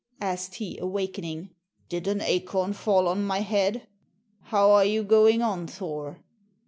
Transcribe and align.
asked 0.19 0.55
he, 0.55 0.79
awakening. 0.79 1.51
"Did 1.87 2.07
an 2.07 2.21
acorn 2.21 2.73
fall 2.73 3.07
on 3.07 3.23
my 3.23 3.41
head? 3.41 3.85
How 4.45 4.71
are 4.71 4.83
you 4.85 5.03
going 5.03 5.43
on, 5.43 5.67
Thor?" 5.67 6.23